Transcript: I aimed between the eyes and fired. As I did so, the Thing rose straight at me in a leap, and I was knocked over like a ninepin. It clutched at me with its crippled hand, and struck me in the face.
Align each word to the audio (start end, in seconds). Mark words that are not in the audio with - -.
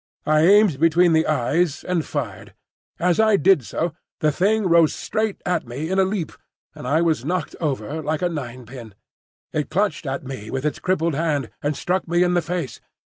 I 0.25 0.39
aimed 0.47 0.79
between 0.79 1.13
the 1.13 1.27
eyes 1.27 1.83
and 1.83 2.03
fired. 2.03 2.55
As 2.99 3.19
I 3.19 3.35
did 3.37 3.63
so, 3.63 3.93
the 4.19 4.31
Thing 4.31 4.63
rose 4.65 4.95
straight 4.95 5.39
at 5.45 5.67
me 5.67 5.91
in 5.91 5.99
a 5.99 6.03
leap, 6.03 6.31
and 6.73 6.87
I 6.87 7.03
was 7.03 7.23
knocked 7.23 7.55
over 7.61 8.01
like 8.01 8.23
a 8.23 8.29
ninepin. 8.29 8.95
It 9.53 9.69
clutched 9.69 10.07
at 10.07 10.23
me 10.23 10.49
with 10.49 10.65
its 10.65 10.79
crippled 10.79 11.13
hand, 11.13 11.51
and 11.61 11.77
struck 11.77 12.07
me 12.07 12.23
in 12.23 12.33
the 12.33 12.41
face. 12.41 12.81